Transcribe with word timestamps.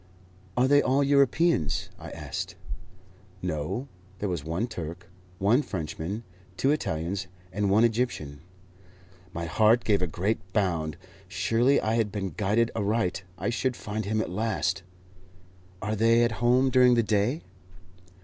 "Are 0.57 0.67
they 0.67 0.81
all 0.81 1.03
Europeans?" 1.03 1.89
I 1.99 2.09
asked. 2.09 2.55
"No. 3.43 3.87
There 4.17 4.29
was 4.29 4.43
one 4.43 4.65
Turk, 4.65 5.11
one 5.37 5.61
Frenchman, 5.61 6.23
two 6.57 6.71
Italians, 6.71 7.27
and 7.53 7.69
one 7.69 7.83
Egyptian." 7.83 8.39
My 9.31 9.45
heart 9.45 9.83
gave 9.83 10.01
a 10.01 10.07
great 10.07 10.39
bound. 10.53 10.97
Surely 11.27 11.79
I 11.79 11.93
had 11.93 12.11
been 12.11 12.31
guided 12.31 12.71
aright; 12.75 13.21
I 13.37 13.51
should 13.51 13.75
find 13.75 14.05
him 14.05 14.21
at 14.21 14.31
last. 14.31 14.81
"Are 15.83 15.95
they 15.95 16.23
at 16.23 16.31
home 16.41 16.71
during 16.71 16.95
the 16.95 17.03
day?" 17.03 17.43